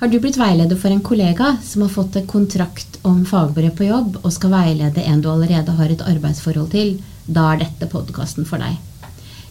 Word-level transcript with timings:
Har 0.00 0.08
du 0.08 0.16
blitt 0.16 0.38
veileder 0.40 0.78
for 0.80 0.88
en 0.88 1.02
kollega 1.04 1.58
som 1.60 1.82
har 1.84 1.90
fått 1.92 2.14
en 2.16 2.26
kontrakt 2.26 2.94
om 3.04 3.18
fagbrev 3.28 3.74
på 3.76 3.84
jobb 3.84 4.14
og 4.22 4.32
skal 4.32 4.54
veilede 4.54 5.04
en 5.04 5.20
du 5.20 5.28
allerede 5.28 5.74
har 5.76 5.92
et 5.92 6.04
arbeidsforhold 6.08 6.70
til? 6.72 6.94
Da 7.28 7.50
er 7.50 7.60
dette 7.66 7.88
podkasten 7.92 8.48
for 8.48 8.64
deg. 8.64 8.78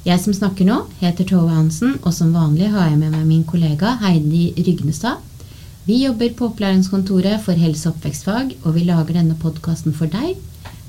Jeg 0.08 0.24
som 0.24 0.34
snakker 0.34 0.66
nå, 0.66 0.80
heter 1.04 1.30
Tove 1.30 1.54
Hansen, 1.54 2.00
og 2.02 2.18
som 2.18 2.34
vanlig 2.34 2.72
har 2.74 2.90
jeg 2.90 2.98
med 2.98 3.14
meg 3.14 3.30
min 3.30 3.46
kollega 3.46 3.94
Heidi 4.02 4.48
Rygnestad. 4.58 5.22
Vi 5.86 6.02
jobber 6.02 6.34
på 6.34 6.50
opplæringskontoret 6.50 7.46
for 7.46 7.54
helse- 7.54 7.92
og 7.92 8.00
oppvekstfag, 8.00 8.56
og 8.64 8.74
vi 8.74 8.90
lager 8.90 9.22
denne 9.22 9.38
podkasten 9.38 9.94
for 9.94 10.10
deg, 10.10 10.34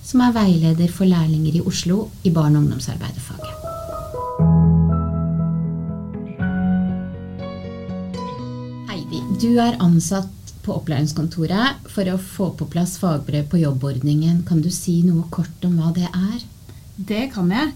som 0.01 0.25
er 0.25 0.39
veileder 0.41 0.89
for 0.89 1.05
lærlinger 1.05 1.61
i 1.61 1.67
Oslo 1.69 2.07
i 2.25 2.33
barne- 2.33 2.57
og 2.57 2.65
ungdomsarbeiderfaget. 2.65 3.60
Du 9.41 9.55
er 9.57 9.79
ansatt 9.80 10.51
på 10.60 10.74
opplæringskontoret 10.74 11.87
for 11.88 12.09
å 12.13 12.19
få 12.21 12.51
på 12.59 12.66
plass 12.69 12.99
fagbrev 13.01 13.46
på 13.49 13.63
jobbordningen. 13.63 14.43
Kan 14.45 14.60
du 14.60 14.69
si 14.74 14.99
noe 15.07 15.24
kort 15.33 15.65
om 15.65 15.79
hva 15.80 15.95
det 15.96 16.10
er? 16.10 16.43
Det 17.09 17.23
kan 17.33 17.49
jeg. 17.55 17.71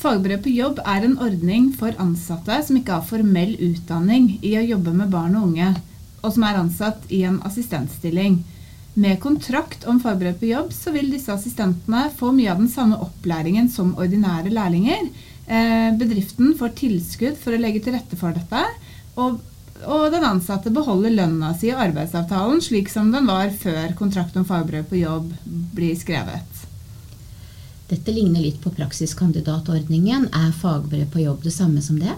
Fagbrev 0.00 0.42
på 0.42 0.50
jobb 0.56 0.82
er 0.82 1.06
en 1.06 1.14
ordning 1.22 1.70
for 1.78 1.94
ansatte 2.02 2.58
som 2.66 2.80
ikke 2.80 2.98
har 2.98 3.06
formell 3.06 3.54
utdanning 3.68 4.32
i 4.42 4.56
å 4.58 4.66
jobbe 4.66 4.96
med 4.98 5.14
barn 5.14 5.38
og 5.38 5.52
unge, 5.52 5.70
og 6.24 6.34
som 6.34 6.48
er 6.50 6.58
ansatt 6.64 7.06
i 7.14 7.22
en 7.30 7.38
assistentstilling. 7.46 8.40
Med 8.98 9.22
kontrakt 9.22 9.86
om 9.86 10.02
fagbrev 10.02 10.40
på 10.42 10.50
jobb 10.50 10.74
så 10.74 10.90
vil 10.90 11.14
disse 11.14 11.30
assistentene 11.30 12.08
få 12.18 12.34
mye 12.34 12.50
av 12.50 12.64
den 12.64 12.72
samme 12.72 12.98
opplæringen 13.06 13.70
som 13.70 13.94
ordinære 13.94 14.50
lærlinger. 14.50 15.12
Eh, 15.46 15.90
bedriften 16.02 16.56
får 16.58 16.74
tilskudd 16.82 17.38
for 17.38 17.54
å 17.54 17.62
legge 17.62 17.86
til 17.86 17.94
rette 17.94 18.18
for 18.18 18.34
dette. 18.34 18.70
og 19.16 19.38
og 19.84 20.12
den 20.14 20.24
ansatte 20.24 20.72
beholder 20.72 21.12
lønna 21.12 21.52
si 21.58 21.68
i 21.70 21.76
arbeidsavtalen 21.76 22.62
slik 22.64 22.88
som 22.92 23.10
den 23.12 23.28
var 23.28 23.50
før 23.50 23.92
kontrakt 23.98 24.36
om 24.40 24.46
fagbrev 24.48 24.86
på 24.88 25.00
jobb 25.02 25.32
blir 25.76 25.96
skrevet. 25.98 26.62
Dette 27.86 28.10
ligner 28.10 28.42
litt 28.42 28.58
på 28.62 28.72
praksiskandidatordningen. 28.74 30.30
Er 30.34 30.56
fagbrev 30.56 31.06
på 31.12 31.22
jobb 31.22 31.44
det 31.46 31.54
samme 31.54 31.82
som 31.84 32.00
det? 32.00 32.16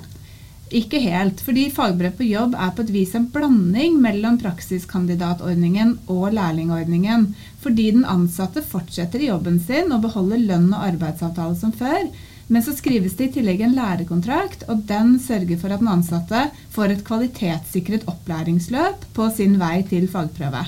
Ikke 0.68 1.00
helt, 1.00 1.40
fordi 1.40 1.68
fagbrev 1.72 2.16
på 2.18 2.26
jobb 2.28 2.54
er 2.56 2.72
på 2.76 2.84
et 2.84 2.92
vis 2.92 3.14
en 3.16 3.28
blanding 3.32 3.96
mellom 4.04 4.36
praksiskandidatordningen 4.40 5.94
og 6.12 6.34
lærlingordningen. 6.36 7.30
Fordi 7.64 7.90
den 7.96 8.08
ansatte 8.08 8.64
fortsetter 8.64 9.24
i 9.24 9.30
jobben 9.30 9.60
sin 9.64 9.92
og 9.92 10.04
beholder 10.04 10.44
lønn 10.50 10.68
og 10.72 10.84
arbeidsavtale 10.90 11.56
som 11.56 11.72
før, 11.72 12.08
men 12.48 12.64
så 12.64 12.72
skrives 12.72 13.16
det 13.18 13.28
i 13.28 13.32
tillegg 13.38 13.60
en 13.64 13.76
lærekontrakt, 13.76 14.64
og 14.72 14.84
den 14.88 15.18
sørger 15.20 15.60
for 15.60 15.72
at 15.74 15.82
den 15.82 15.90
ansatte 15.92 16.46
får 16.72 16.94
et 16.94 17.04
kvalitetssikret 17.04 18.06
opplæringsløp 18.08 19.04
på 19.16 19.28
sin 19.36 19.58
vei 19.60 19.82
til 19.88 20.08
fagprøve. 20.08 20.64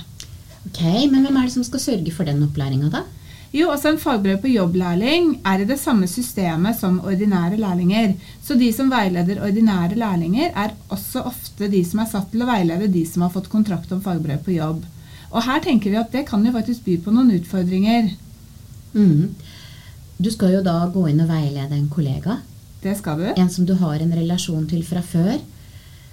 Ok, 0.69 0.83
Men 1.11 1.25
hvem 1.25 1.39
er 1.41 1.49
det 1.49 1.55
som 1.57 1.65
skal 1.65 1.81
sørge 1.81 2.13
for 2.13 2.29
den 2.29 2.45
opplæringa, 2.45 2.93
da? 2.93 3.07
Jo, 3.51 3.73
også 3.73 3.91
En 3.91 3.99
fagbrev 3.99 4.39
på 4.39 4.53
jobblærling 4.53 5.41
er 5.45 5.63
i 5.63 5.67
det 5.67 5.81
samme 5.81 6.07
systemet 6.07 6.77
som 6.79 7.01
ordinære 7.01 7.57
lærlinger. 7.59 8.13
Så 8.45 8.55
de 8.55 8.69
som 8.73 8.91
veileder 8.93 9.43
ordinære 9.43 9.97
lærlinger, 9.99 10.53
er 10.55 10.77
også 10.89 11.25
ofte 11.27 11.67
de 11.69 11.83
som 11.85 12.05
er 12.05 12.11
satt 12.13 12.31
til 12.31 12.45
å 12.45 12.51
veilede 12.51 12.93
de 12.93 13.03
som 13.09 13.25
har 13.27 13.33
fått 13.35 13.51
kontrakt 13.51 13.91
om 13.91 14.03
fagbrev 14.05 14.45
på 14.45 14.55
jobb. 14.55 14.85
Og 15.33 15.43
her 15.43 15.65
tenker 15.65 15.91
vi 15.91 15.99
at 15.99 16.13
det 16.13 16.29
kan 16.29 16.45
jo 16.47 16.53
faktisk 16.55 16.85
by 16.85 17.01
på 17.03 17.15
noen 17.15 17.33
utfordringer. 17.41 18.13
Mm. 18.95 19.35
Du 20.21 20.29
skal 20.33 20.59
jo 20.59 20.65
da 20.65 20.83
gå 20.93 21.07
inn 21.09 21.23
og 21.25 21.31
veilede 21.31 21.77
en 21.77 21.89
kollega. 21.93 22.41
Det 22.83 22.93
skal 22.99 23.21
du. 23.21 23.29
En 23.33 23.53
som 23.53 23.65
du 23.69 23.75
har 23.81 24.01
en 24.01 24.13
relasjon 24.17 24.67
til 24.69 24.83
fra 24.85 25.01
før. 25.05 25.39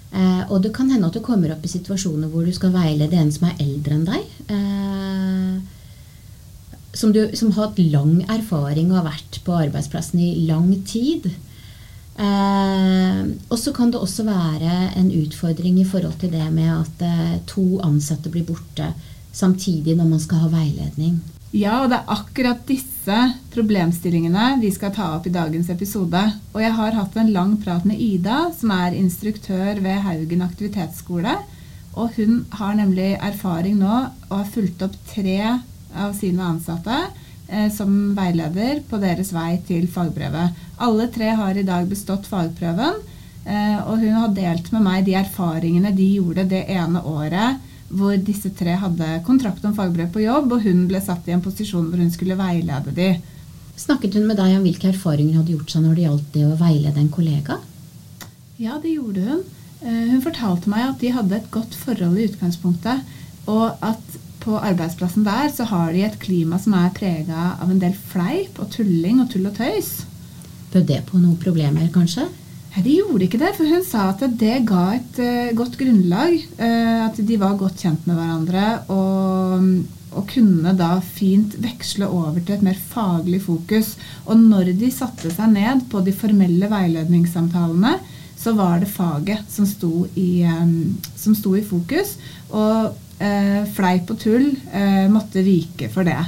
Eh, 0.08 0.44
og 0.48 0.62
det 0.64 0.72
kan 0.76 0.88
hende 0.88 1.10
at 1.10 1.16
du 1.16 1.20
kommer 1.24 1.52
opp 1.52 1.64
i 1.64 1.72
situasjoner 1.72 2.30
hvor 2.32 2.46
du 2.46 2.52
skal 2.56 2.72
veilede 2.72 3.18
en 3.20 3.32
som 3.32 3.50
er 3.50 3.60
eldre 3.64 3.98
enn 3.98 4.06
deg. 4.08 4.30
Eh, 4.48 5.58
som, 6.96 7.12
du, 7.12 7.20
som, 7.36 7.52
har 7.52 7.68
hatt 7.68 7.82
lang 7.92 8.22
erfaring 8.24 8.88
og 8.90 9.02
har 9.02 9.10
vært 9.10 9.40
på 9.44 9.58
arbeidsplassen 9.58 10.24
i 10.24 10.46
lang 10.48 10.72
tid. 10.88 11.28
Eh, 12.18 13.20
og 13.52 13.58
så 13.60 13.74
kan 13.76 13.92
det 13.92 14.00
også 14.00 14.24
være 14.26 14.78
en 14.98 15.12
utfordring 15.20 15.78
i 15.82 15.86
forhold 15.86 16.16
til 16.22 16.32
det 16.32 16.48
med 16.54 16.72
at 16.72 17.04
eh, 17.06 17.36
to 17.46 17.78
ansatte 17.84 18.32
blir 18.32 18.48
borte 18.48 18.94
samtidig 19.36 19.94
når 19.98 20.08
man 20.16 20.22
skal 20.22 20.46
ha 20.46 20.54
veiledning. 20.56 21.20
Ja, 21.56 21.78
og 21.80 21.88
det 21.88 21.96
er 21.96 22.10
akkurat 22.12 22.64
disse 22.68 23.16
problemstillingene 23.54 24.58
vi 24.60 24.68
skal 24.74 24.92
ta 24.92 25.14
opp 25.14 25.26
i 25.26 25.32
dagens 25.32 25.70
episode. 25.72 26.20
Og 26.52 26.60
jeg 26.60 26.74
har 26.76 26.96
hatt 26.98 27.14
en 27.16 27.30
lang 27.32 27.54
prat 27.62 27.86
med 27.88 27.96
Ida, 27.96 28.50
som 28.52 28.74
er 28.74 28.96
instruktør 28.98 29.80
ved 29.80 30.02
Haugen 30.04 30.44
aktivitetsskole. 30.44 31.38
Og 31.96 32.12
hun 32.18 32.42
har 32.52 32.76
nemlig 32.76 33.14
erfaring 33.16 33.78
nå 33.80 33.94
og 34.28 34.34
har 34.34 34.52
fulgt 34.52 34.84
opp 34.84 34.98
tre 35.08 35.38
av 35.96 36.12
sine 36.18 36.44
ansatte 36.44 36.98
eh, 37.48 37.70
som 37.72 38.12
veileder 38.18 38.82
på 38.90 39.00
deres 39.00 39.32
vei 39.32 39.54
til 39.66 39.88
fagbrevet. 39.88 40.52
Alle 40.84 41.08
tre 41.14 41.32
har 41.32 41.56
i 41.56 41.64
dag 41.64 41.88
bestått 41.88 42.28
fagprøven, 42.28 43.00
eh, 43.48 43.80
og 43.88 44.04
hun 44.04 44.20
har 44.20 44.36
delt 44.36 44.68
med 44.76 44.84
meg 44.84 45.08
de 45.08 45.16
erfaringene 45.16 45.96
de 45.96 46.12
gjorde 46.18 46.44
det 46.52 46.66
ene 46.76 47.00
året 47.08 47.64
hvor 47.88 48.16
disse 48.20 48.50
tre 48.56 48.74
hadde 48.76 49.08
kontrakt 49.26 49.64
om 49.64 49.74
fagbrev 49.76 50.10
på 50.12 50.22
jobb, 50.24 50.52
og 50.52 50.64
hun 50.66 50.86
ble 50.90 51.00
satt 51.02 51.28
i 51.28 51.34
en 51.34 51.44
posisjon 51.44 51.88
hvor 51.88 52.02
hun 52.02 52.12
skulle 52.12 52.36
veilede 52.38 52.94
de. 52.96 53.08
Snakket 53.78 54.18
hun 54.18 54.26
med 54.28 54.38
deg 54.40 54.56
om 54.58 54.66
hvilke 54.66 54.90
erfaringer 54.90 55.36
hun 55.36 55.42
hadde 55.42 55.54
gjort 55.54 55.72
seg 55.72 55.84
når 55.84 55.94
det 55.96 56.06
gjaldt 56.06 56.32
det 56.34 56.44
å 56.48 56.58
veilede 56.60 57.02
en 57.02 57.12
kollega? 57.14 57.58
Ja, 58.58 58.78
det 58.82 58.96
gjorde 58.96 59.24
hun. 59.24 59.44
Eh, 59.80 60.06
hun 60.10 60.24
fortalte 60.24 60.70
meg 60.72 60.88
at 60.88 61.02
de 61.02 61.12
hadde 61.14 61.36
et 61.38 61.52
godt 61.54 61.76
forhold 61.78 62.18
i 62.18 62.26
utgangspunktet, 62.26 63.14
og 63.48 63.78
at 63.86 64.18
på 64.42 64.58
arbeidsplassen 64.58 65.24
der 65.26 65.48
så 65.54 65.66
har 65.70 65.92
de 65.92 66.02
et 66.06 66.18
klima 66.22 66.58
som 66.60 66.74
er 66.78 66.92
prega 66.96 67.52
av 67.60 67.70
en 67.70 67.80
del 67.80 67.94
fleip 68.10 68.58
og 68.62 68.70
tulling 68.74 69.22
og 69.22 69.30
tull 69.32 69.48
og 69.48 69.56
tøys. 69.58 69.92
Bød 70.72 70.88
det 70.90 71.00
på 71.08 71.20
noen 71.20 71.38
problemer, 71.40 71.88
kanskje? 71.94 72.26
Nei, 72.78 72.84
De 72.86 72.96
gjorde 73.00 73.26
ikke 73.26 73.40
det, 73.40 73.54
for 73.56 73.66
hun 73.66 73.82
sa 73.82 74.04
at 74.12 74.20
det 74.38 74.60
ga 74.68 74.82
et 74.94 75.16
uh, 75.18 75.54
godt 75.58 75.74
grunnlag. 75.80 76.36
Uh, 76.60 77.08
at 77.08 77.16
de 77.18 77.38
var 77.40 77.56
godt 77.58 77.82
kjent 77.82 78.04
med 78.06 78.14
hverandre 78.14 78.66
og, 78.94 79.64
og, 80.12 80.22
kunne 80.30 80.74
da 80.78 81.00
fint 81.02 81.56
veksle 81.58 82.06
over 82.06 82.38
til 82.38 82.54
et 82.54 82.62
mer 82.62 82.78
faglig 82.78 83.40
fokus. 83.42 83.96
Og 84.26 84.38
når 84.38 84.70
de 84.78 84.92
satte 84.94 85.32
seg 85.34 85.50
ned 85.56 85.88
på 85.90 86.04
de 86.06 86.14
formelle 86.14 86.70
veiledningssamtalene, 86.70 87.96
så 88.38 88.54
var 88.54 88.78
det 88.78 88.92
faget 88.92 89.50
som 89.50 89.66
sto 89.66 90.06
i, 90.14 90.46
um, 90.46 90.94
som 91.18 91.34
sto 91.34 91.56
i 91.58 91.66
fokus. 91.66 92.14
Og 92.52 92.94
uh, 92.94 93.62
fleip 93.74 94.14
og 94.14 94.22
tull 94.22 94.52
måtte 95.10 95.42
vike 95.42 95.90
for 95.90 96.06
det. 96.06 96.20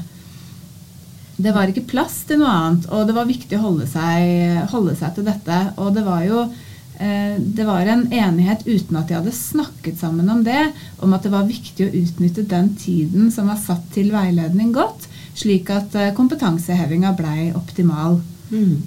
Det 1.41 1.53
var 1.57 1.71
ikke 1.71 1.89
plass 1.89 2.23
til 2.29 2.41
noe 2.43 2.51
annet, 2.53 2.89
og 2.93 3.07
det 3.09 3.15
var 3.17 3.29
viktig 3.29 3.57
å 3.57 3.63
holde 3.63 3.87
seg, 3.89 4.67
holde 4.73 4.97
seg 4.99 5.15
til 5.17 5.29
dette. 5.29 5.61
Og 5.81 5.95
det 5.97 6.05
var 6.05 6.25
jo 6.27 6.43
eh, 6.45 7.39
det 7.41 7.65
var 7.69 7.89
en 7.89 8.05
enighet 8.13 8.67
uten 8.69 8.99
at 9.01 9.09
de 9.09 9.17
hadde 9.17 9.35
snakket 9.37 10.01
sammen 10.03 10.29
om 10.33 10.43
det, 10.45 10.67
om 11.01 11.17
at 11.17 11.25
det 11.25 11.33
var 11.33 11.49
viktig 11.49 11.87
å 11.87 11.95
utnytte 12.03 12.45
den 12.51 12.75
tiden 12.81 13.33
som 13.33 13.49
var 13.49 13.61
satt 13.63 13.89
til 13.95 14.13
veiledning 14.13 14.75
godt, 14.77 15.09
slik 15.39 15.73
at 15.73 15.97
eh, 15.97 16.13
kompetansehevinga 16.17 17.15
blei 17.17 17.51
optimal. 17.57 18.21
Mm. 18.53 18.81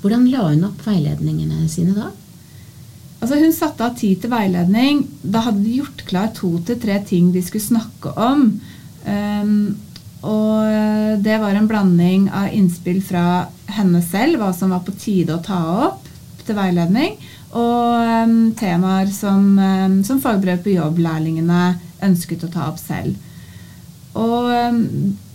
Hvordan 0.00 0.30
la 0.30 0.46
hun 0.48 0.66
opp 0.70 0.86
veiledningene 0.86 1.66
sine 1.68 1.96
da? 1.96 2.10
Altså 3.20 3.36
Hun 3.36 3.52
satte 3.52 3.84
av 3.84 3.98
tid 4.00 4.22
til 4.22 4.32
veiledning. 4.32 5.04
Da 5.20 5.42
hadde 5.44 5.64
de 5.64 5.76
gjort 5.82 6.06
klar 6.08 6.30
to 6.36 6.54
til 6.64 6.78
tre 6.80 6.96
ting 7.04 7.34
de 7.34 7.42
skulle 7.44 7.66
snakke 7.66 8.14
om. 8.16 8.46
Um, 9.04 9.76
og 10.20 10.68
eh, 10.68 11.14
det 11.22 11.38
var 11.42 11.56
en 11.56 11.68
blanding 11.70 12.28
av 12.34 12.52
innspill 12.54 13.00
fra 13.04 13.46
henne 13.70 14.02
selv, 14.04 14.40
hva 14.40 14.52
som 14.56 14.74
var 14.74 14.84
på 14.84 14.96
tide 15.00 15.36
å 15.36 15.44
ta 15.44 15.60
opp 15.88 16.08
til 16.44 16.58
veiledning, 16.58 17.16
og 17.50 18.26
um, 18.26 18.36
temaer 18.58 19.10
som, 19.14 19.42
um, 19.58 19.96
som 20.06 20.20
fagbrev 20.22 20.62
på 20.64 20.76
jobb-lærlingene 20.76 21.64
ønsket 22.06 22.46
å 22.46 22.52
ta 22.52 22.68
opp 22.70 22.78
selv. 22.80 23.18
Og 24.18 24.50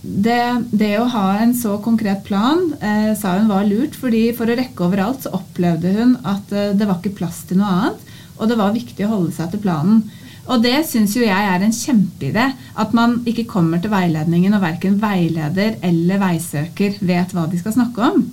det, 0.05 0.41
det, 0.75 0.91
å 0.99 1.07
ha 1.09 1.27
en 1.41 1.53
så 1.57 1.77
konkret 1.83 2.25
plan 2.27 2.67
eh, 2.83 3.13
sa 3.17 3.37
hun 3.39 3.49
var 3.49 3.65
lurt, 3.67 3.95
fordi 3.97 4.27
for 4.37 4.51
å 4.51 4.57
rekke 4.57 4.85
overalt 4.85 5.23
så 5.25 5.31
opplevde 5.37 5.93
hun 5.95 6.15
at 6.27 6.51
eh, 6.53 6.73
det 6.77 6.87
var 6.87 6.99
ikke 6.99 7.15
plass 7.21 7.43
til 7.47 7.61
noe 7.61 7.71
annet, 7.71 8.11
og 8.35 8.51
det 8.51 8.59
var 8.59 8.75
viktig 8.75 9.07
å 9.07 9.13
holde 9.13 9.33
seg 9.37 9.53
til 9.53 9.63
planen. 9.63 10.03
Og 10.45 10.61
det 10.61 10.75
syns 10.85 11.15
jo 11.17 11.23
jeg 11.25 11.49
er 11.51 11.63
en 11.65 11.73
kjempeidé. 11.73 12.49
At 12.77 12.93
man 12.93 13.21
ikke 13.29 13.47
kommer 13.49 13.81
til 13.81 13.93
veiledningen 13.93 14.53
og 14.53 14.63
verken 14.65 14.99
veileder 15.01 15.79
eller 15.85 16.21
veisøker 16.21 16.99
vet 17.01 17.33
hva 17.33 17.47
de 17.49 17.61
skal 17.61 17.77
snakke 17.77 18.11
om. 18.11 18.25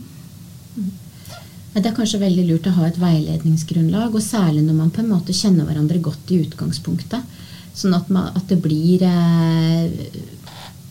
Det 1.72 1.86
er 1.88 1.96
kanskje 1.96 2.20
veldig 2.20 2.44
lurt 2.50 2.68
å 2.68 2.74
ha 2.76 2.84
et 2.84 2.98
veiledningsgrunnlag, 3.00 4.12
og 4.12 4.20
særlig 4.20 4.60
når 4.66 4.76
man 4.76 4.90
på 4.92 5.00
en 5.00 5.08
måte 5.14 5.32
kjenner 5.32 5.64
hverandre 5.64 6.02
godt 6.04 6.28
i 6.34 6.42
utgangspunktet. 6.44 7.40
Sånn 7.72 7.96
at, 7.96 8.10
man, 8.12 8.28
at 8.36 8.44
det 8.50 8.58
blir 8.60 9.00
eh, 9.08 10.18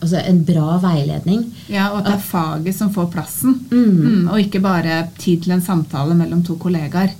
altså 0.02 0.18
en 0.18 0.40
bra 0.42 0.80
veiledning. 0.82 1.44
Ja, 1.70 1.92
Og 1.92 2.00
at 2.00 2.08
det 2.08 2.16
er 2.16 2.24
faget 2.26 2.78
som 2.80 2.90
får 2.94 3.12
plassen. 3.14 3.60
Mm. 3.70 3.84
Mm, 3.92 4.24
og 4.32 4.42
ikke 4.42 4.62
bare 4.64 5.04
tid 5.22 5.44
til 5.44 5.54
en 5.54 5.62
samtale 5.62 6.18
mellom 6.18 6.42
to 6.42 6.58
kollegaer. 6.58 7.14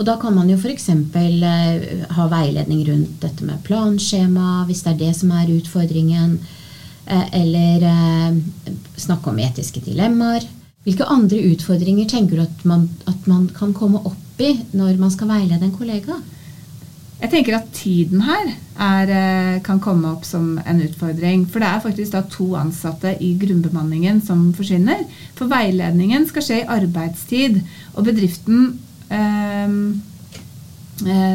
Og 0.00 0.06
da 0.08 0.14
kan 0.16 0.32
man 0.32 0.48
jo 0.48 0.56
f.eks. 0.56 0.88
Eh, 0.88 2.06
ha 2.16 2.26
veiledning 2.32 2.86
rundt 2.88 3.20
dette 3.20 3.44
med 3.44 3.60
planskjema, 3.66 4.64
hvis 4.64 4.80
det 4.86 4.94
er 4.94 5.02
det 5.02 5.10
som 5.18 5.34
er 5.36 5.52
utfordringen. 5.52 6.38
Eh, 7.04 7.26
eller 7.42 7.84
eh, 7.84 8.40
snakke 8.96 9.28
om 9.28 9.42
etiske 9.44 9.84
dilemmaer. 9.84 10.48
Hvilke 10.88 11.04
andre 11.04 11.42
utfordringer 11.50 12.08
tenker 12.08 12.40
du 12.40 12.46
at 12.46 12.64
man, 12.64 12.88
at 13.04 13.28
man 13.28 13.50
kan 13.52 13.76
komme 13.76 14.00
opp 14.00 14.40
i 14.40 14.54
når 14.72 14.96
man 14.96 15.12
skal 15.12 15.28
veilede 15.34 15.68
en 15.68 15.76
kollega? 15.76 16.16
Jeg 17.20 17.34
tenker 17.34 17.58
at 17.58 17.68
tiden 17.76 18.22
her 18.24 18.54
er, 18.80 19.10
kan 19.60 19.82
komme 19.84 20.08
opp 20.08 20.24
som 20.24 20.54
en 20.64 20.80
utfordring. 20.80 21.44
For 21.44 21.60
det 21.60 21.68
er 21.68 21.82
faktisk 21.84 22.14
da 22.14 22.22
to 22.24 22.54
ansatte 22.56 23.18
i 23.20 23.34
grunnbemanningen 23.36 24.22
som 24.24 24.54
forsvinner. 24.56 25.04
For 25.36 25.52
veiledningen 25.52 26.24
skal 26.30 26.46
skje 26.46 26.62
i 26.62 26.70
arbeidstid, 26.80 27.60
og 27.92 28.08
bedriften 28.08 28.78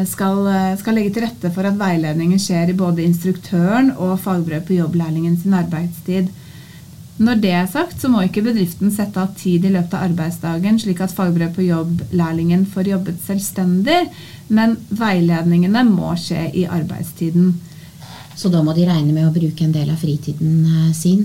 skal, 0.06 0.38
skal, 0.80 0.94
legge 0.96 1.10
til 1.12 1.24
rette 1.26 1.50
for 1.52 1.66
at 1.68 1.76
veiledningen 1.76 2.38
skjer 2.40 2.70
i 2.72 2.76
både 2.78 3.04
instruktøren 3.04 3.90
og 3.98 4.20
fagbrev 4.22 4.62
på 4.64 4.78
jobblærlingen 4.78 5.36
sin 5.42 5.56
arbeidstid. 5.58 6.30
Når 7.16 7.38
det 7.40 7.52
er 7.56 7.68
sagt, 7.70 7.96
så 8.00 8.10
må 8.12 8.20
ikke 8.26 8.44
bedriften 8.44 8.90
sette 8.92 9.20
av 9.22 9.30
tid 9.38 9.64
i 9.64 9.72
løpet 9.72 9.94
av 9.96 10.10
arbeidsdagen, 10.10 10.76
slik 10.80 11.00
at 11.00 11.14
fagbrev 11.16 11.54
på 11.56 11.64
jobb-lærlingen 11.64 12.66
får 12.68 12.90
jobbet 12.90 13.22
selvstendig, 13.24 14.02
men 14.52 14.76
veiledningene 14.92 15.84
må 15.88 16.12
skje 16.20 16.50
i 16.52 16.66
arbeidstiden. 16.68 17.54
Så 18.36 18.52
da 18.52 18.60
må 18.60 18.74
de 18.76 18.84
regne 18.84 19.14
med 19.14 19.30
å 19.30 19.32
bruke 19.32 19.64
en 19.64 19.72
del 19.72 19.94
av 19.94 20.02
fritiden 20.02 20.58
eh, 20.68 20.90
sin? 20.92 21.24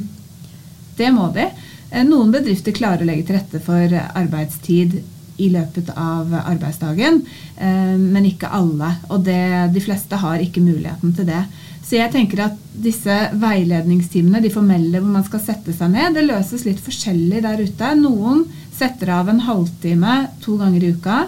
Det 0.96 1.10
må 1.12 1.28
de. 1.36 1.50
Eh, 1.92 2.06
noen 2.08 2.32
bedrifter 2.32 2.76
klarer 2.76 3.04
å 3.04 3.10
legge 3.10 3.28
til 3.28 3.42
rette 3.42 3.60
for 3.66 3.98
arbeidstid 4.00 5.02
i 5.38 5.50
løpet 5.54 5.92
av 5.96 6.34
arbeidsdagen, 6.42 7.22
eh, 7.58 7.98
men 7.98 8.28
ikke 8.28 8.52
alle. 8.52 8.96
Og 9.10 9.24
det, 9.26 9.74
de 9.74 9.84
fleste 9.84 10.20
har 10.22 10.44
ikke 10.44 10.64
muligheten 10.64 11.16
til 11.18 11.30
det. 11.30 11.44
Så 11.82 11.98
jeg 11.98 12.14
tenker 12.14 12.46
at 12.46 12.58
disse 12.72 13.16
veiledningstimene, 13.42 14.42
de 14.44 14.52
formelle 14.54 15.02
hvor 15.02 15.12
man 15.12 15.26
skal 15.28 15.42
sette 15.44 15.74
seg 15.76 15.92
ned, 15.92 16.16
det 16.16 16.28
løses 16.28 16.64
litt 16.68 16.82
forskjellig 16.84 17.42
der 17.44 17.60
ute. 17.60 17.94
Noen 18.00 18.46
setter 18.78 19.12
av 19.18 19.32
en 19.32 19.42
halvtime 19.44 20.18
to 20.44 20.56
ganger 20.62 20.86
i 20.86 20.94
uka. 20.96 21.22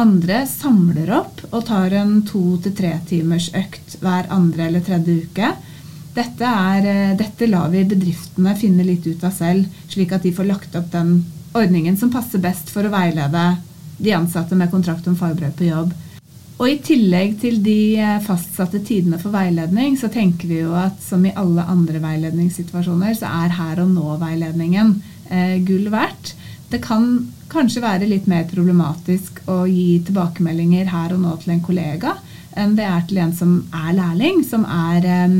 Andre 0.00 0.42
samler 0.48 1.10
opp 1.18 1.42
og 1.50 1.66
tar 1.68 1.94
en 1.98 2.20
to 2.28 2.58
til 2.64 2.74
tre 2.76 2.94
timers 3.08 3.50
økt 3.56 3.98
hver 4.02 4.28
andre 4.32 4.68
eller 4.68 4.84
tredje 4.84 5.22
uke. 5.26 5.52
Dette, 6.16 6.48
er, 6.48 6.86
eh, 6.88 7.16
dette 7.16 7.48
lar 7.50 7.68
vi 7.72 7.84
bedriftene 7.84 8.56
finne 8.56 8.84
litt 8.88 9.04
ut 9.04 9.24
av 9.24 9.34
selv, 9.36 9.66
slik 9.92 10.14
at 10.16 10.24
de 10.24 10.32
får 10.32 10.48
lagt 10.48 10.76
opp 10.78 10.88
den 10.92 11.18
ordningen 11.56 11.96
som 11.96 12.12
passer 12.12 12.42
best 12.42 12.70
for 12.72 12.86
å 12.86 12.92
veilede 12.92 13.46
de 13.96 14.12
ansatte 14.12 14.56
med 14.58 14.70
kontrakt 14.70 15.06
om 15.08 15.16
fagbrev 15.16 15.54
på 15.56 15.70
jobb. 15.70 15.94
Og 16.56 16.70
i 16.70 16.78
tillegg 16.80 17.34
til 17.42 17.58
de 17.64 17.98
eh, 18.00 18.20
fastsatte 18.24 18.80
tidene 18.84 19.18
for 19.20 19.34
veiledning, 19.34 19.96
så 20.00 20.08
tenker 20.12 20.48
vi 20.48 20.62
jo 20.62 20.72
at 20.76 21.02
som 21.04 21.24
i 21.28 21.34
alle 21.36 21.66
andre 21.68 22.00
veiledningssituasjoner, 22.00 23.12
så 23.18 23.28
er 23.44 23.56
her 23.58 23.82
og 23.84 23.90
nå-veiledningen 23.92 24.94
eh, 25.28 25.58
gull 25.68 25.90
verdt. 25.92 26.32
Det 26.72 26.80
kan 26.84 27.26
kanskje 27.52 27.84
være 27.84 28.08
litt 28.08 28.24
mer 28.30 28.48
problematisk 28.48 29.42
å 29.52 29.64
gi 29.68 30.00
tilbakemeldinger 30.08 30.88
her 30.90 31.12
og 31.14 31.22
nå 31.22 31.36
til 31.42 31.54
en 31.54 31.62
kollega 31.64 32.16
enn 32.56 32.72
det 32.78 32.86
er 32.88 33.02
til 33.04 33.20
en 33.20 33.34
som 33.36 33.50
er 33.76 33.92
lærling, 33.98 34.40
som 34.48 34.64
er, 34.64 35.04
eh, 35.04 35.36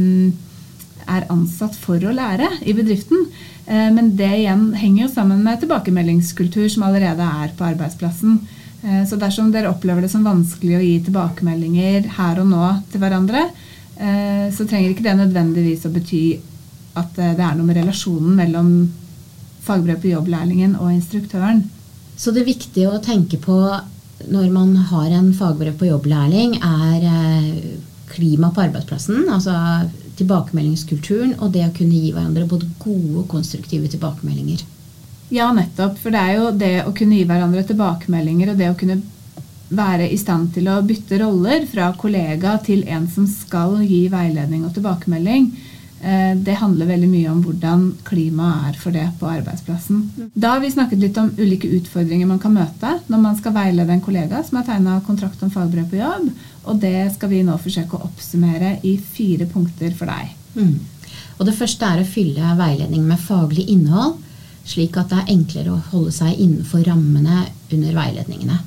er 1.11 1.29
ansatt 1.33 1.77
for 1.79 2.03
å 2.03 2.15
lære 2.15 2.49
i 2.67 2.75
bedriften. 2.77 3.29
Eh, 3.67 3.89
men 3.95 4.13
det 4.19 4.31
igjen 4.43 4.69
henger 4.79 5.07
jo 5.07 5.13
sammen 5.13 5.43
med 5.45 5.63
tilbakemeldingskultur 5.63 6.69
som 6.73 6.87
allerede 6.87 7.27
er 7.27 7.55
på 7.57 7.67
arbeidsplassen. 7.67 8.39
Eh, 8.83 9.03
så 9.09 9.19
dersom 9.21 9.51
dere 9.55 9.73
opplever 9.73 10.05
det 10.05 10.13
som 10.13 10.27
vanskelig 10.27 10.77
å 10.79 10.85
gi 10.85 10.99
tilbakemeldinger 11.09 12.11
her 12.19 12.43
og 12.43 12.51
nå 12.53 12.69
til 12.93 13.03
hverandre, 13.03 13.49
eh, 13.97 14.47
så 14.55 14.69
trenger 14.69 14.93
ikke 14.93 15.09
det 15.09 15.17
nødvendigvis 15.23 15.89
å 15.89 15.95
bety 15.95 16.27
at 16.97 17.13
det 17.17 17.43
er 17.43 17.57
noe 17.57 17.67
med 17.67 17.77
relasjonen 17.77 18.39
mellom 18.39 18.71
fagbrev 19.67 19.99
på 20.01 20.15
jobblærlingen 20.15 20.79
og 20.79 20.95
instruktøren. 20.95 21.67
Så 22.17 22.33
det 22.33 22.47
viktige 22.47 22.89
å 22.89 23.03
tenke 23.05 23.37
på 23.43 23.59
når 24.33 24.47
man 24.49 24.71
har 24.89 25.11
en 25.13 25.35
fagbrev 25.37 25.75
på 25.77 25.91
jobblærling, 25.91 26.55
er 26.65 27.03
klima 28.09 28.49
på 28.55 28.63
arbeidsplassen. 28.65 29.27
Altså 29.29 29.53
tilbakemeldingskulturen 30.19 31.37
og 31.41 31.53
det 31.55 31.67
å 31.67 31.75
kunne 31.77 31.99
gi 31.99 32.13
hverandre 32.15 32.49
både 32.49 32.71
gode 32.83 33.23
og 33.23 33.29
konstruktive 33.31 33.91
tilbakemeldinger. 33.93 34.65
Ja, 35.35 35.51
nettopp. 35.53 35.99
For 35.99 36.15
det 36.15 36.23
er 36.23 36.39
jo 36.39 36.51
det 36.55 36.75
å 36.87 36.95
kunne 36.97 37.19
gi 37.19 37.27
hverandre 37.27 37.65
tilbakemeldinger 37.67 38.53
og 38.53 38.61
det 38.61 38.71
å 38.71 38.79
kunne 38.79 39.01
være 39.69 40.07
i 40.15 40.19
stand 40.19 40.53
til 40.55 40.69
å 40.71 40.81
bytte 40.87 41.19
roller 41.19 41.65
fra 41.67 41.89
kollega 41.99 42.55
til 42.63 42.85
en 42.87 43.09
som 43.11 43.27
skal 43.27 43.81
gi 43.83 44.05
veiledning 44.13 44.63
og 44.67 44.77
tilbakemelding, 44.77 45.49
det 45.97 46.55
handler 46.61 46.91
veldig 46.91 47.09
mye 47.09 47.31
om 47.33 47.39
hvordan 47.43 47.85
klimaet 48.05 48.67
er 48.69 48.75
for 48.79 48.95
det 48.95 49.07
på 49.21 49.31
arbeidsplassen. 49.31 50.03
Da 50.35 50.53
har 50.53 50.61
vi 50.61 50.71
snakket 50.71 51.01
litt 51.01 51.17
om 51.19 51.31
ulike 51.39 51.71
utfordringer 51.79 52.29
man 52.29 52.43
kan 52.43 52.53
møte 52.55 52.91
når 53.09 53.23
man 53.23 53.39
skal 53.39 53.55
veilede 53.57 53.95
en 53.95 54.05
kollega 54.05 54.43
som 54.45 54.61
har 54.61 54.67
tegna 54.69 54.99
kontrakt 55.07 55.41
om 55.43 55.51
fagbrev 55.51 55.89
på 55.91 55.99
jobb, 55.99 56.29
og 56.69 56.83
det 56.85 57.09
skal 57.17 57.33
vi 57.33 57.41
nå 57.47 57.57
forsøke 57.63 57.97
å 57.97 58.11
oppsummere 58.11 58.77
i 58.87 58.99
fire 59.01 59.49
punkter 59.49 59.97
for 59.97 60.13
deg. 60.13 60.37
Mm. 60.61 60.77
Og 61.39 61.49
Det 61.49 61.57
første 61.57 61.89
er 61.89 62.05
å 62.05 62.09
fylle 62.09 62.55
veiledning 62.61 63.09
med 63.09 63.21
faglig 63.21 63.67
innhold 63.73 64.19
slik 64.67 64.97
at 64.99 65.13
det 65.13 65.21
er 65.21 65.35
enklere 65.37 65.75
å 65.75 65.85
holde 65.93 66.15
seg 66.15 66.41
innenfor 66.43 66.83
rammene 66.87 67.45
under 67.73 68.01
veiledningene. 68.01 68.59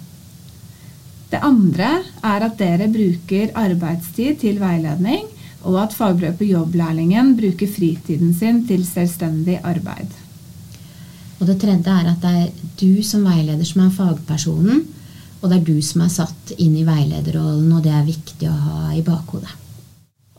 Det 1.30 1.42
andre 1.46 1.90
er 2.26 2.46
at 2.46 2.56
dere 2.58 2.88
bruker 2.90 3.52
arbeidstid 3.60 4.40
til 4.42 4.58
veiledning, 4.62 5.28
og 5.68 5.76
at 5.82 5.96
fagbrev 5.96 6.38
på 6.40 6.48
jobblærlingen 6.48 7.36
bruker 7.38 7.68
fritiden 7.68 8.34
sin 8.34 8.64
til 8.68 8.86
selvstendig 8.88 9.60
arbeid. 9.64 10.12
Og 11.40 11.48
Det 11.48 11.60
tredje 11.60 11.92
er 11.92 12.12
at 12.12 12.22
det 12.24 12.32
er 12.36 12.50
du 12.80 13.04
som 13.04 13.24
veileder 13.24 13.66
som 13.68 13.86
er 13.86 13.96
fagpersonen, 13.96 14.86
og 15.42 15.50
det 15.50 15.58
er 15.60 15.68
du 15.68 15.82
som 15.82 16.04
er 16.04 16.12
satt 16.12 16.54
inn 16.58 16.76
i 16.76 16.86
veilederrollen, 16.88 17.72
og 17.72 17.84
det 17.84 17.94
er 17.96 18.08
viktig 18.08 18.50
å 18.50 18.56
ha 18.66 18.94
i 18.96 19.04
bakhodet. 19.04 19.52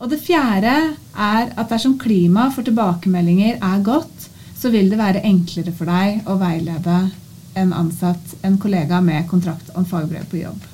Og 0.01 0.09
Det 0.09 0.19
fjerde 0.21 0.73
er 1.13 1.53
at 1.53 1.69
dersom 1.69 1.97
klimaet 2.01 2.53
for 2.55 2.65
tilbakemeldinger 2.65 3.57
er 3.61 3.83
godt, 3.85 4.29
så 4.57 4.69
vil 4.69 4.89
det 4.89 4.97
være 4.97 5.25
enklere 5.25 5.73
for 5.73 5.89
deg 5.89 6.29
å 6.29 6.37
veilede 6.41 6.97
en 7.57 7.73
ansatt, 7.73 8.35
en 8.45 8.57
kollega 8.61 9.01
med 9.01 9.27
kontrakt 9.29 9.73
om 9.75 9.85
fagbrev 9.85 10.25
på 10.29 10.41
jobb. 10.41 10.70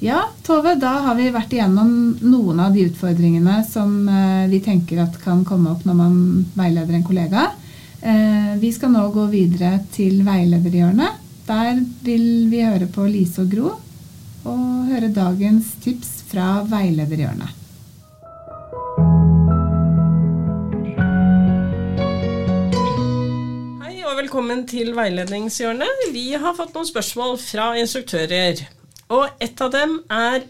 Ja, 0.00 0.28
Tove, 0.46 0.76
da 0.78 0.92
har 1.08 1.16
vi 1.18 1.26
vært 1.34 1.56
igjennom 1.56 1.90
noen 2.22 2.60
av 2.62 2.76
de 2.76 2.84
utfordringene 2.86 3.56
som 3.66 4.06
eh, 4.06 4.44
vi 4.46 4.60
tenker 4.62 5.00
at 5.02 5.18
kan 5.18 5.42
komme 5.46 5.72
opp 5.72 5.82
når 5.88 5.98
man 5.98 6.14
veileder 6.54 6.94
en 6.94 7.06
kollega. 7.06 7.48
Eh, 7.98 8.54
vi 8.62 8.70
skal 8.74 8.94
nå 8.94 9.02
gå 9.10 9.26
videre 9.32 9.80
til 9.90 10.22
veilederhjørnet. 10.22 11.18
Der 11.48 11.82
vil 12.06 12.46
vi 12.52 12.62
høre 12.62 12.86
på 12.94 13.08
Lise 13.10 13.42
og 13.42 13.50
Gro 13.50 13.74
og 14.46 14.66
høre 14.86 15.10
dagens 15.10 15.74
tips 15.82 16.20
fra 16.30 16.60
veilederhjørnet. 16.68 17.56
velkommen 24.18 24.64
til 24.68 24.90
veiledningshjørnet. 24.94 26.08
Vi 26.12 26.34
har 26.36 26.54
fått 26.54 26.74
noen 26.76 26.86
spørsmål 26.86 27.38
fra 27.40 27.70
instruktører. 27.80 28.77
Og 29.14 29.42
et 29.42 29.60
av 29.64 29.72
dem 29.72 29.98
er 30.12 30.44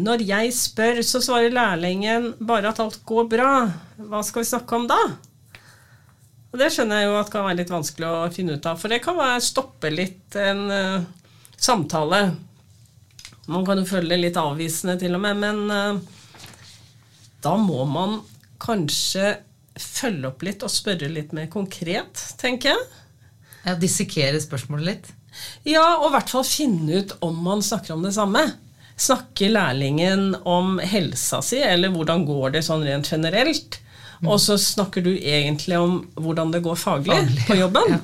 når 0.00 0.22
jeg 0.22 0.52
spør, 0.54 1.00
så 1.02 1.18
svarer 1.22 1.52
lærlingen 1.54 2.32
bare 2.46 2.70
at 2.70 2.78
alt 2.82 3.00
går 3.06 3.26
bra. 3.32 3.54
Hva 3.98 4.22
skal 4.24 4.44
vi 4.44 4.50
snakke 4.52 4.78
om 4.78 4.86
da? 4.90 5.00
Og 6.50 6.58
Det 6.58 6.70
skjønner 6.74 7.02
jeg 7.02 7.10
jo 7.10 7.18
at 7.18 7.30
kan 7.30 7.46
være 7.46 7.60
litt 7.60 7.72
vanskelig 7.72 8.06
å 8.06 8.30
finne 8.34 8.56
ut 8.58 8.66
av, 8.66 8.78
for 8.78 8.90
det 8.90 9.02
kan 9.04 9.18
være 9.18 9.42
stoppe 9.44 9.90
litt 9.92 10.38
en 10.38 10.64
uh, 10.70 11.04
samtale. 11.54 12.22
Man 13.50 13.66
kan 13.66 13.82
jo 13.82 13.86
føle 13.86 14.18
litt 14.18 14.38
avvisende 14.38 14.96
til 14.98 15.14
og 15.18 15.22
med, 15.26 15.42
men 15.42 15.60
uh, 15.70 16.00
da 17.42 17.54
må 17.58 17.84
man 17.90 18.18
kanskje 18.62 19.36
følge 19.80 20.28
opp 20.30 20.42
litt 20.44 20.66
og 20.66 20.72
spørre 20.74 21.10
litt 21.10 21.30
mer 21.36 21.46
konkret, 21.52 22.18
tenker 22.40 22.74
jeg. 22.74 22.88
Ja, 23.64 23.76
Dissekere 23.78 24.40
spørsmålet 24.42 24.90
litt? 24.90 25.10
Ja, 25.68 26.00
og 26.00 26.10
i 26.10 26.14
hvert 26.16 26.32
fall 26.32 26.46
finne 26.46 27.02
ut 27.02 27.14
om 27.24 27.38
man 27.44 27.62
snakker 27.64 27.94
om 27.96 28.04
det 28.06 28.14
samme. 28.16 28.44
Snakker 29.00 29.52
lærlingen 29.54 30.34
om 30.48 30.78
helsa 30.84 31.40
si, 31.44 31.60
eller 31.64 31.92
hvordan 31.94 32.26
går 32.28 32.56
det 32.56 32.64
sånn 32.66 32.84
rent 32.84 33.08
generelt? 33.12 33.80
Mm. 34.20 34.28
Og 34.28 34.40
så 34.42 34.58
snakker 34.60 35.04
du 35.04 35.14
egentlig 35.16 35.78
om 35.80 36.00
hvordan 36.20 36.52
det 36.52 36.62
går 36.64 36.76
faglig, 36.76 37.16
faglig 37.16 37.46
på 37.48 37.60
jobben. 37.62 37.96
Ja. 37.96 38.00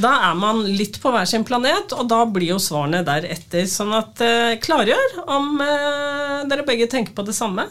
Da 0.00 0.12
er 0.30 0.36
man 0.38 0.62
litt 0.64 0.96
på 1.02 1.12
hver 1.12 1.28
sin 1.28 1.44
planet, 1.44 1.92
og 1.92 2.08
da 2.08 2.22
blir 2.24 2.54
jo 2.54 2.60
svarene 2.62 3.02
deretter. 3.04 3.66
Sånn 3.68 3.92
at 3.94 4.22
eh, 4.24 4.56
klargjør 4.62 5.18
om 5.26 5.60
eh, 5.60 6.38
dere 6.48 6.64
begge 6.66 6.88
tenker 6.90 7.12
på 7.16 7.26
det 7.28 7.36
samme. 7.36 7.66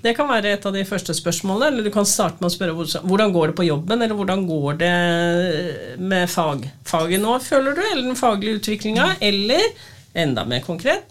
Det 0.00 0.14
kan 0.16 0.30
være 0.30 0.54
et 0.54 0.66
av 0.66 0.72
de 0.74 0.84
første 0.88 1.14
spørsmålene. 1.16 1.72
Eller 1.72 1.86
du 1.86 1.92
kan 1.94 2.08
starte 2.08 2.40
med 2.40 2.48
å 2.48 2.54
spørre 2.54 3.02
hvordan 3.04 3.34
går 3.34 3.50
det 3.50 3.56
på 3.58 3.66
jobben, 3.68 4.00
eller 4.00 4.16
hvordan 4.16 4.46
går 4.48 4.78
det 4.80 4.94
med 6.00 6.30
fag, 6.32 6.70
faget 6.88 7.20
nå, 7.20 7.36
føler 7.44 7.76
du? 7.76 7.82
Eller 7.90 8.06
den 8.08 8.18
faglige 8.18 8.60
utviklinga? 8.60 9.12
Eller 9.20 9.68
enda 10.16 10.46
mer 10.48 10.64
konkret 10.64 11.06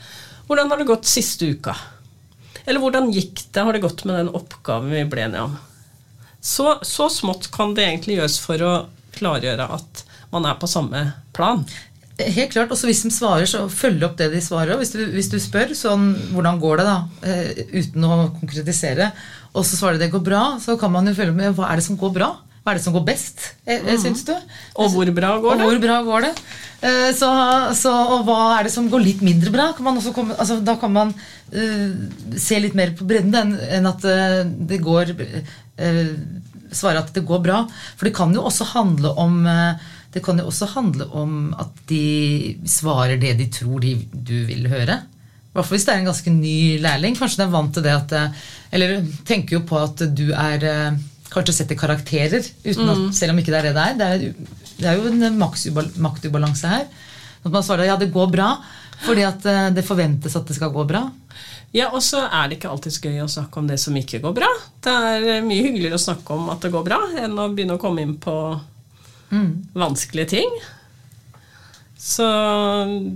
hvordan 0.49 0.71
har 0.71 0.79
det 0.81 0.89
gått 0.89 1.05
siste 1.05 1.45
uka? 1.45 1.75
Eller 2.65 2.81
hvordan 2.81 3.11
gikk 3.13 3.43
det, 3.53 3.61
har 3.61 3.75
det 3.75 3.83
gått 3.83 4.01
med 4.09 4.15
den 4.17 4.31
oppgaven 4.33 4.89
vi 4.89 5.03
ble 5.05 5.27
enige 5.27 5.43
om? 5.45 5.57
Så, 6.41 6.79
så 6.81 7.05
smått 7.13 7.51
kan 7.53 7.75
det 7.77 7.85
egentlig 7.85 8.15
gjøres 8.17 8.37
for 8.41 8.63
å 8.65 8.71
klargjøre 9.13 9.67
at 9.77 10.01
man 10.33 10.47
er 10.49 10.57
på 10.57 10.69
samme 10.71 11.03
plan. 11.37 11.61
Helt 12.19 12.51
klart, 12.51 12.71
også 12.73 12.89
Hvis 12.89 13.03
de 13.05 13.11
svarer, 13.13 13.47
så 13.47 13.63
følg 13.71 14.03
opp 14.03 14.17
det 14.19 14.29
de 14.33 14.41
svarer. 14.43 14.75
Hvis 14.79 14.91
du, 14.95 14.99
hvis 15.13 15.31
du 15.31 15.37
spør 15.39 15.71
sånn, 15.77 16.11
hvordan 16.33 16.59
går 16.59 16.81
det 16.81 16.87
da, 16.89 16.97
eh, 17.23 17.63
uten 17.79 18.07
å 18.07 18.17
konkretisere, 18.41 19.11
og 19.53 19.63
så 19.65 19.79
svarer 19.79 19.97
de 19.97 20.05
det 20.05 20.13
går 20.13 20.25
bra, 20.25 20.43
så 20.61 20.75
kan 20.79 20.91
man 20.91 21.07
jo 21.07 21.15
følge 21.15 21.37
med 21.37 21.55
hva 21.55 21.69
er 21.69 21.79
det 21.79 21.85
som 21.87 21.99
går 21.99 22.11
bra. 22.17 22.33
Hva 22.59 22.73
er 22.73 22.79
det 22.79 22.83
som 22.83 22.93
går 22.93 23.05
best, 23.07 23.53
eh, 23.65 23.79
eh, 23.79 23.97
syns 24.01 24.25
du? 24.27 24.33
Og 24.75 24.91
hvor 24.91 25.11
bra 25.15 25.37
går 25.39 25.55
det? 25.55 25.63
Og 25.63 25.71
hvor 25.71 25.79
bra 25.85 26.01
går 26.09 26.27
det? 26.27 26.33
Så, 26.79 27.27
så, 27.75 27.91
og 27.91 28.21
hva 28.23 28.57
er 28.57 28.67
det 28.67 28.71
som 28.71 28.85
går 28.91 29.01
litt 29.03 29.23
mindre 29.23 29.51
bra? 29.51 29.71
Kan 29.75 29.83
man 29.87 29.97
også 29.99 30.13
komme, 30.15 30.35
altså, 30.39 30.61
da 30.63 30.77
kan 30.79 30.93
man 30.95 31.09
uh, 31.11 31.89
se 32.39 32.55
litt 32.55 32.77
mer 32.77 32.93
på 32.95 33.03
bredden 33.03 33.57
enn 33.59 33.89
at 33.89 34.05
det 34.69 34.79
går 34.85 35.11
uh, 35.11 36.13
Svare 36.69 37.01
at 37.01 37.13
det 37.15 37.25
går 37.25 37.41
bra. 37.43 37.63
For 37.97 38.07
det 38.07 38.15
kan 38.17 38.33
jo 38.35 38.45
også 38.45 38.67
handle 38.75 39.13
om 39.17 39.41
eh, 39.49 39.87
det 40.13 40.23
kan 40.25 40.39
jo 40.41 40.47
også 40.49 40.71
handle 40.73 41.05
om 41.13 41.53
at 41.59 41.83
de 41.89 42.57
svarer 42.65 43.19
det 43.21 43.35
de 43.39 43.49
tror 43.53 43.83
de, 43.83 43.93
du 44.11 44.37
vil 44.47 44.65
høre. 44.71 45.01
I 45.49 45.57
hvert 45.57 45.65
fall 45.65 45.77
hvis 45.77 45.85
det 45.87 45.93
er 45.93 46.01
en 46.01 46.09
ganske 46.09 46.33
ny 46.33 46.57
lærling. 46.81 47.17
Kanskje 47.17 47.41
den 47.41 47.49
er 47.49 47.53
vant 47.53 47.71
til 47.73 47.85
det 47.85 47.93
at 47.93 48.11
eh, 48.17 48.41
Eller 48.73 48.99
tenker 49.25 49.57
jo 49.57 49.63
på 49.69 49.79
at 49.81 50.03
du 50.17 50.27
er 50.29 50.65
eh, 50.65 50.99
Kanskje 51.29 51.59
setter 51.59 51.77
karakterer, 51.77 52.41
at, 52.41 53.01
selv 53.13 53.35
om 53.35 53.37
ikke 53.37 53.53
det 53.53 53.59
er 53.59 53.67
det 53.67 53.73
det 53.75 53.83
er. 53.83 53.97
Det 53.99 54.07
er, 54.09 54.55
det 54.79 54.87
er 54.89 54.95
jo 54.97 55.11
en 55.11 55.37
maktubalanse 56.01 56.71
her. 56.71 56.87
At 57.43 57.51
man 57.53 57.63
svarer 57.63 57.85
ja, 57.85 57.97
det 57.99 58.09
går 58.11 58.31
bra, 58.33 58.47
fordi 59.05 59.27
at 59.27 59.45
eh, 59.45 59.67
det 59.75 59.85
forventes 59.85 60.35
at 60.35 60.49
det 60.49 60.57
skal 60.57 60.73
gå 60.73 60.87
bra. 60.89 61.03
Ja, 61.75 61.91
og 61.93 62.01
så 62.01 62.23
er 62.25 62.49
det 62.49 62.57
ikke 62.57 62.71
alltid 62.73 62.95
så 62.95 63.03
gøy 63.05 63.21
å 63.21 63.29
snakke 63.29 63.61
om 63.61 63.67
det 63.69 63.77
som 63.81 63.95
ikke 63.97 64.21
går 64.23 64.33
bra. 64.41 64.49
Det 64.81 64.95
er 65.11 65.27
eh, 65.35 65.45
mye 65.45 65.67
hyggeligere 65.67 65.99
å 65.99 66.05
snakke 66.07 66.33
om 66.33 66.49
at 66.49 66.65
det 66.65 66.73
går 66.73 66.87
bra, 66.87 66.99
enn 67.21 67.37
å 67.37 67.49
begynne 67.53 67.77
å 67.77 67.81
komme 67.81 68.03
inn 68.05 68.15
på 68.21 68.35
vanskelige 69.77 70.35
ting. 70.37 70.53
Så 71.99 72.25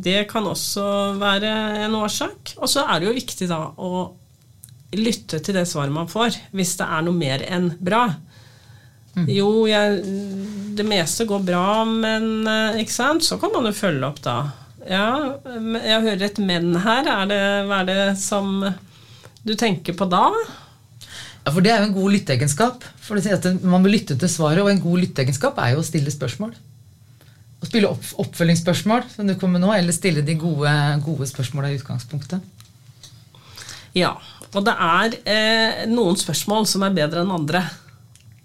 det 0.03 0.25
kan 0.32 0.48
også 0.48 1.15
være 1.22 1.53
en 1.86 1.96
årsak. 1.96 2.55
Og 2.60 2.70
så 2.70 2.84
er 2.84 3.00
det 3.00 3.08
jo 3.08 3.15
viktig 3.15 3.48
da 3.50 3.62
å 3.79 4.12
lytte 4.93 5.39
til 5.41 5.55
det 5.58 5.65
svaret 5.65 5.93
man 5.93 6.12
får, 6.12 6.36
hvis 6.53 6.75
det 6.77 6.86
er 6.86 7.05
noe 7.05 7.17
mer 7.17 7.46
enn 7.48 7.72
bra. 7.82 8.05
Jo, 9.29 9.67
jeg, 9.70 10.00
det 10.74 10.86
meste 10.89 11.27
går 11.29 11.43
bra, 11.46 11.84
men 11.86 12.48
eh, 12.50 12.79
ikke 12.82 12.96
sant? 12.96 13.25
så 13.25 13.38
kan 13.41 13.53
man 13.53 13.67
jo 13.70 13.74
følge 13.77 14.08
opp 14.08 14.22
da. 14.25 14.38
Ja, 14.89 15.38
jeg 15.46 16.01
hører 16.08 16.25
et 16.25 16.39
men 16.41 16.74
her. 16.82 17.05
Er 17.08 17.29
det, 17.29 17.43
hva 17.70 17.84
er 17.84 17.89
det 17.91 18.01
som 18.20 18.65
du 19.46 19.53
tenker 19.60 19.96
på 19.96 20.08
da? 20.10 20.25
Ja, 21.43 21.51
For 21.51 21.63
det 21.63 21.73
er 21.73 21.81
jo 21.81 21.89
en 21.89 21.97
god 21.97 22.13
lytteegenskap. 22.15 22.85
For 23.03 23.19
det 23.19 23.33
at 23.35 23.47
Man 23.63 23.83
må 23.83 23.91
lytte 23.91 24.15
til 24.19 24.31
svaret, 24.31 24.62
og 24.63 24.71
en 24.71 24.83
god 24.83 25.03
lytteegenskap 25.03 25.59
er 25.59 25.75
jo 25.75 25.83
å 25.83 25.88
stille 25.88 26.13
spørsmål. 26.13 26.53
Å 27.63 27.67
spille 27.67 27.88
opp, 27.88 28.03
oppfølgingsspørsmål, 28.19 29.05
som 29.13 29.27
du 29.27 29.35
kommer 29.39 29.59
med 29.59 29.67
nå, 29.67 29.73
eller 29.75 29.95
stille 29.95 30.23
de 30.25 30.35
gode, 30.39 30.71
gode 31.05 31.27
spørsmåla 31.29 31.71
i 31.71 31.77
utgangspunktet. 31.79 32.43
Ja. 33.95 34.17
Og 34.53 34.65
det 34.67 34.73
er 34.85 35.15
eh, 35.25 35.85
noen 35.89 36.17
spørsmål 36.19 36.67
som 36.69 36.83
er 36.85 36.93
bedre 36.93 37.23
enn 37.23 37.31
andre. 37.33 37.63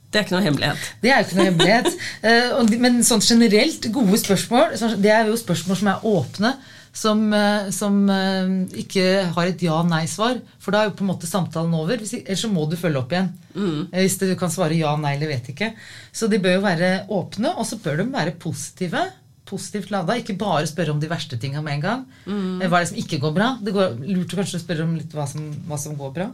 Det 0.08 0.20
er 0.20 0.24
ikke 0.24 0.36
noe 0.38 0.46
hemmelighet. 0.46 0.86
Det 1.02 1.10
er 1.12 1.24
ikke 1.24 1.38
noe 1.38 1.50
hemmelighet. 1.50 1.90
Eh, 2.28 2.70
Men 2.82 3.02
sånn 3.06 3.22
generelt, 3.22 3.84
gode 3.94 4.18
spørsmål, 4.18 4.72
det 4.98 5.12
er 5.14 5.28
jo 5.28 5.36
spørsmål 5.38 5.78
som 5.78 5.90
er 5.92 6.06
åpne. 6.08 6.54
Som, 6.92 7.28
eh, 7.34 7.68
som 7.74 8.00
eh, 8.10 8.52
ikke 8.82 9.06
har 9.34 9.50
et 9.50 9.62
ja-nei-svar. 9.62 10.40
For 10.62 10.74
da 10.74 10.82
er 10.82 10.90
jo 10.90 10.96
på 10.98 11.04
en 11.06 11.12
måte 11.12 11.30
samtalen 11.30 11.74
over. 11.78 12.00
Ellers 12.00 12.42
så 12.42 12.50
må 12.50 12.66
du 12.68 12.76
følge 12.80 13.00
opp 13.00 13.14
igjen. 13.14 13.30
Mm. 13.54 13.80
Hvis 13.92 14.18
du 14.20 14.28
kan 14.38 14.52
svare 14.52 14.78
ja, 14.78 14.94
nei 15.00 15.16
eller 15.16 15.32
vet 15.34 15.50
ikke. 15.52 15.72
Så 16.12 16.30
de 16.30 16.40
bør 16.42 16.58
jo 16.58 16.66
være 16.66 16.92
åpne, 17.14 17.54
og 17.56 17.66
så 17.68 17.80
bør 17.82 18.02
de 18.02 18.08
være 18.14 18.36
positive. 18.40 19.04
Positivt 19.48 19.92
lada. 19.94 20.16
Ikke 20.18 20.36
bare 20.38 20.68
spørre 20.68 20.94
om 20.94 21.02
de 21.02 21.10
verste 21.10 21.38
tinga 21.40 21.62
med 21.64 21.78
en 21.78 21.84
gang. 21.84 22.06
Mm. 22.26 22.64
Hva 22.66 22.80
er 22.80 22.86
det 22.86 22.92
som 22.92 23.02
ikke 23.04 23.20
går 23.22 23.36
bra? 23.36 23.52
Det 23.62 23.76
går 23.76 24.00
lurt 24.08 24.34
å 24.34 24.40
kanskje 24.40 24.62
spørre 24.64 24.88
om 24.88 24.96
litt 24.98 25.14
hva 25.16 25.28
som, 25.30 25.52
hva 25.68 25.78
som 25.80 25.96
går 25.98 26.16
bra. 26.16 26.32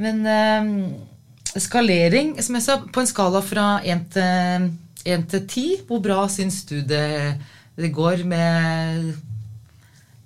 Men 0.00 0.24
eh, 0.26 0.72
skalering, 1.60 2.34
som 2.42 2.56
jeg 2.58 2.66
sa, 2.66 2.78
på 2.82 3.02
en 3.02 3.10
skala 3.10 3.42
fra 3.44 3.66
1 3.84 4.08
til, 4.14 4.72
1 5.04 5.28
til 5.30 5.44
10, 5.44 5.84
hvor 5.88 6.02
bra 6.04 6.24
syns 6.32 6.62
du 6.68 6.80
det, 6.82 7.36
det 7.78 7.92
går 7.94 8.24
med 8.28 9.12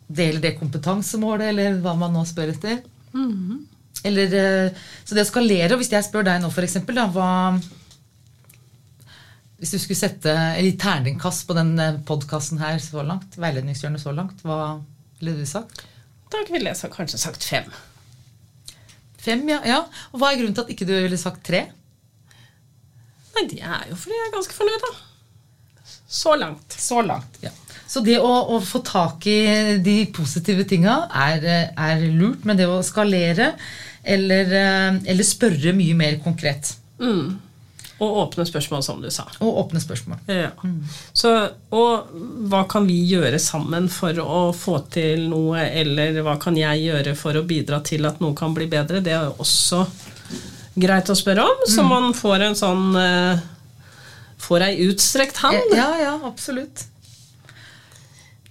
eller 0.09 0.41
det 0.41 0.55
kompetansemålet, 0.59 1.51
eller 1.53 1.81
hva 1.85 1.95
man 1.99 2.15
nå 2.17 2.25
spør 2.29 2.55
etter? 2.55 2.81
Eller, 4.09 4.37
eh, 4.39 4.87
så 5.05 5.17
det 5.17 5.27
å 5.27 5.29
skalere, 5.29 5.75
og 5.75 5.83
hvis 5.83 5.93
jeg 5.93 6.07
spør 6.07 6.27
deg 6.29 6.41
nå 6.43 6.53
eksempel, 6.69 7.01
hva 7.13 7.59
Hvis 9.59 9.73
du 9.75 9.79
skulle 9.83 9.99
sette 9.99 10.31
et 10.31 10.79
terningkast 10.79 11.49
på 11.49 11.55
den 11.59 11.73
podkasten 12.07 12.61
her 12.63 12.79
så 12.79 13.03
langt, 13.03 13.35
veiledningshjørnet 13.35 14.01
så 14.01 14.13
langt, 14.15 14.45
hva 14.47 14.79
ville 15.19 15.35
du 15.35 15.47
sagt? 15.51 15.83
Da 16.31 16.45
ville 16.47 16.71
jeg 16.71 16.79
kanskje 16.95 17.19
sagt 17.19 17.43
fem. 17.43 17.67
Fem, 19.19 19.43
ja. 19.51 19.59
ja. 19.67 19.81
Og 20.13 20.21
hva 20.21 20.31
er 20.31 20.39
grunnen 20.39 20.55
til 20.55 20.63
at 20.63 20.71
ikke 20.73 20.87
du 20.87 20.95
ville 20.95 21.19
sagt 21.19 21.43
tre? 21.49 21.65
Nei, 23.35 23.45
det 23.51 23.61
er 23.63 23.91
jo 23.91 23.99
fordi 23.99 24.15
jeg 24.15 24.29
er 24.29 24.37
ganske 24.37 24.57
fornøyd, 24.57 24.85
da. 24.87 24.93
Så 26.09 26.37
langt. 26.39 26.79
Så 26.79 27.03
langt. 27.05 27.41
Ja. 27.43 27.51
Så 27.89 28.03
det 28.05 28.19
å, 28.21 28.33
å 28.53 28.61
få 28.61 28.83
tak 28.85 29.27
i 29.31 29.79
de 29.81 29.99
positive 30.13 30.67
tinga 30.69 31.01
er, 31.09 31.45
er 31.73 32.03
lurt, 32.13 32.45
men 32.45 32.59
det 32.59 32.69
å 32.69 32.83
skalere 32.85 33.55
eller, 34.05 34.55
eh, 34.55 34.99
eller 35.09 35.27
spørre 35.27 35.73
mye 35.77 35.97
mer 35.97 36.19
konkret. 36.25 36.75
Og 37.99 38.19
åpne 38.23 38.45
spørsmål, 38.47 38.83
som 38.87 39.01
du 39.03 39.09
sa. 39.11 39.25
Og 39.43 39.57
åpne 39.65 39.81
spørsmål. 39.83 40.21
Ja. 40.31 40.53
Så, 41.13 41.33
og 41.75 42.13
hva 42.51 42.63
kan 42.71 42.87
vi 42.87 43.01
gjøre 43.11 43.41
sammen 43.43 43.89
for 43.91 44.21
å 44.23 44.43
få 44.55 44.79
til 44.95 45.25
noe, 45.33 45.65
eller 45.67 46.21
hva 46.23 46.37
kan 46.39 46.57
jeg 46.59 46.85
gjøre 46.85 47.17
for 47.19 47.41
å 47.41 47.47
bidra 47.49 47.81
til 47.83 48.07
at 48.07 48.21
noe 48.23 48.37
kan 48.39 48.55
bli 48.55 48.69
bedre? 48.71 49.03
Det 49.03 49.17
er 49.17 49.33
også 49.43 49.83
greit 50.79 51.11
å 51.11 51.17
spørre 51.19 51.49
om, 51.49 51.65
så 51.67 51.83
man 51.83 52.13
får 52.15 52.51
en 52.51 52.59
sånn 52.59 52.91
eh, 53.03 53.47
Får 54.39 54.63
ei 54.63 54.85
utstrekt 54.85 55.41
hand. 55.43 55.73
Ja, 55.75 55.89
ja, 55.99 56.13
absolutt. 56.25 56.85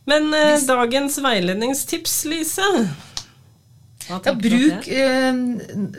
Men 0.08 0.32
eh, 0.34 0.56
dagens 0.68 1.20
veiledningstips, 1.24 2.22
Lise 2.32 2.68
Ja, 4.08 4.20
bruk 4.24 4.88
eh, 4.88 5.34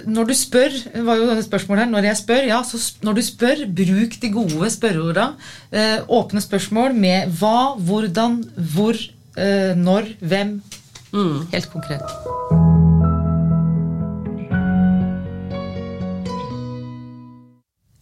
Når 0.08 0.30
du 0.30 0.34
spør, 0.36 0.76
var 1.04 1.20
jo 1.20 1.36
spørsmålet 1.44 1.84
her, 1.84 1.90
når 1.92 2.08
jeg 2.08 2.20
spør, 2.22 2.46
ja, 2.48 2.62
så 2.64 2.80
når 3.04 3.18
du 3.18 3.22
spør, 3.26 3.66
bruk 3.68 4.16
de 4.22 4.32
gode 4.32 4.70
spørreorda. 4.72 5.28
Eh, 5.72 5.98
åpne 6.08 6.40
spørsmål 6.44 6.96
med 6.96 7.36
hva, 7.40 7.74
hvordan, 7.76 8.40
hvor, 8.72 8.96
eh, 9.36 9.76
når, 9.76 10.14
hvem. 10.24 10.58
Mm. 11.12 11.46
Helt 11.52 11.70
konkret. 11.72 12.67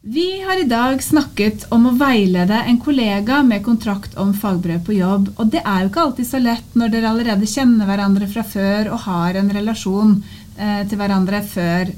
Vi 0.08 0.42
har 0.42 0.60
i 0.60 0.68
dag 0.68 1.00
snakket 1.02 1.64
om 1.75 1.88
å 1.88 1.92
veilede 1.98 2.60
en 2.70 2.76
kollega 2.78 3.40
med 3.42 3.64
kontrakt 3.66 4.12
om 4.22 4.28
fagbrev 4.38 4.84
på 4.86 4.94
jobb. 4.94 5.32
Og 5.34 5.48
det 5.50 5.64
er 5.66 5.80
jo 5.82 5.88
ikke 5.90 6.02
alltid 6.04 6.28
så 6.28 6.38
lett 6.38 6.76
når 6.78 6.92
dere 6.92 7.08
allerede 7.10 7.48
kjenner 7.50 7.88
hverandre 7.88 8.28
fra 8.30 8.44
før 8.46 8.92
og 8.94 9.00
har 9.02 9.34
en 9.40 9.50
relasjon 9.50 10.12
eh, 10.54 10.84
til 10.86 11.00
hverandre 11.00 11.40
før 11.50 11.90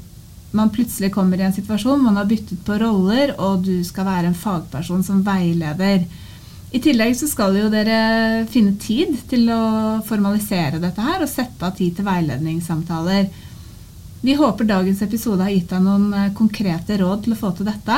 man 0.57 0.71
plutselig 0.73 1.11
kommer 1.13 1.37
i 1.37 1.45
en 1.45 1.53
situasjon 1.53 2.01
man 2.01 2.17
har 2.17 2.25
byttet 2.31 2.63
på 2.65 2.79
roller, 2.81 3.35
og 3.37 3.61
du 3.67 3.83
skal 3.85 4.09
være 4.09 4.31
en 4.31 4.39
fagperson 4.41 5.05
som 5.05 5.21
veileder. 5.21 6.07
I 6.73 6.81
tillegg 6.81 7.13
så 7.19 7.29
skal 7.29 7.61
jo 7.61 7.69
dere 7.69 8.47
finne 8.49 8.73
tid 8.81 9.19
til 9.29 9.45
å 9.53 9.61
formalisere 10.09 10.81
dette 10.81 11.05
her 11.05 11.21
og 11.21 11.29
sette 11.29 11.61
av 11.61 11.77
tid 11.77 12.01
til 12.01 12.09
veiledningssamtaler. 12.09 13.29
Vi 14.21 14.33
håper 14.35 14.65
dagens 14.67 15.01
episode 15.01 15.43
har 15.43 15.49
gitt 15.53 15.69
deg 15.71 15.81
noen 15.83 16.13
eh, 16.13 16.33
konkrete 16.35 16.97
råd 16.99 17.23
til 17.23 17.33
å 17.35 17.37
få 17.39 17.51
til 17.55 17.65
dette. 17.69 17.97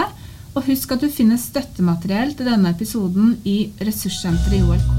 Og 0.51 0.66
husk 0.68 0.92
at 0.94 1.01
du 1.01 1.10
finner 1.10 1.38
støttemateriell 1.40 2.36
til 2.38 2.46
denne 2.51 2.70
episoden 2.75 3.28
i 3.48 3.72
ressurssenteret 3.82 4.58
i 4.60 4.63
OLK. 4.68 4.96